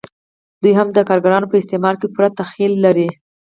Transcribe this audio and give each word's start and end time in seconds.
دوی 0.61 0.73
هم 0.79 0.87
د 0.93 0.97
کارګرانو 1.09 1.49
په 1.51 1.55
استثمار 1.61 1.95
کې 1.99 2.07
پوره 2.13 2.29
دخیل 2.39 2.73
دي 2.97 3.09